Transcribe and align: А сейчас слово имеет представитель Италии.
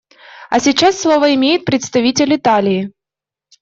А 0.49 0.59
сейчас 0.59 0.99
слово 0.99 1.35
имеет 1.35 1.63
представитель 1.63 2.35
Италии. 2.35 2.91